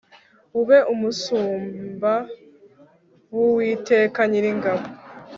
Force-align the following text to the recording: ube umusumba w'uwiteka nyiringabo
ube 0.59 0.77
umusumba 0.93 2.13
w'uwiteka 3.35 4.19
nyiringabo 4.29 4.83